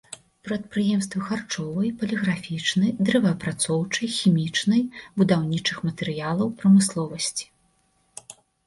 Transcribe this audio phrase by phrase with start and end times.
[0.47, 4.81] Прадпрыемствы харчовай, паліграфічнай, дрэваапрацоўчай, хімічнай,
[5.21, 7.45] будаўнічых матэрыялаў прамысловасці.